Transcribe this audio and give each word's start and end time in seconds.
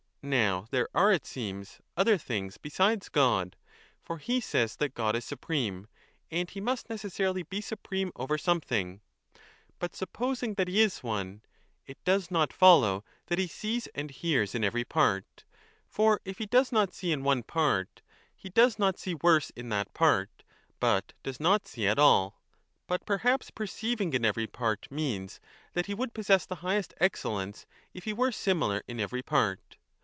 Now 0.23 0.67
there 0.69 0.87
are, 0.93 1.11
it 1.11 1.25
seems, 1.25 1.81
other 1.97 2.15
things 2.15 2.59
besides 2.59 3.09
God; 3.09 3.55
for 4.03 4.19
he 4.19 4.39
says 4.39 4.75
that 4.75 4.93
God 4.93 5.15
is 5.15 5.25
supreme, 5.25 5.87
and 6.29 6.47
he 6.47 6.61
must 6.61 6.89
neces 6.89 7.09
sarily 7.09 7.41
be 7.49 7.59
supreme 7.59 8.11
over 8.15 8.37
something. 8.37 9.01
But 9.79 9.95
i 9.95 9.97
supposing 9.97 10.53
that 10.53 10.67
he 10.67 10.79
is 10.79 10.99
one, 11.01 11.41
it 11.87 11.97
does 12.03 12.29
not 12.29 12.53
follow 12.53 13.03
that 13.25 13.39
he 13.39 13.47
sees 13.47 13.87
and 13.95 14.11
hears 14.11 14.53
in 14.53 14.63
every 14.63 14.83
part; 14.83 15.43
for 15.87 16.21
if 16.23 16.37
he 16.37 16.45
does 16.45 16.71
not 16.71 16.93
see 16.93 17.11
in 17.11 17.23
one 17.23 17.41
part, 17.41 18.03
he 18.35 18.49
does 18.49 18.77
not 18.77 18.99
see 18.99 19.15
worse 19.15 19.49
in 19.55 19.69
that 19.69 19.91
part, 19.95 20.43
but 20.79 21.13
does 21.23 21.39
not 21.39 21.67
see 21.67 21.85
5 21.85 21.91
at 21.93 21.97
all. 21.99 22.39
But 22.85 23.07
perhaps 23.07 23.49
perceiving 23.49 24.13
in 24.13 24.23
every 24.23 24.45
part 24.45 24.85
means 24.91 25.39
that 25.73 25.87
he 25.87 25.95
would 25.95 26.13
possess 26.13 26.45
the 26.45 26.55
highest 26.61 26.93
excellence 26.99 27.65
if 27.95 28.03
he 28.03 28.13
were 28.13 28.31
similar 28.31 28.83
in 28.87 28.99
every 28.99 29.23
part. 29.23 29.77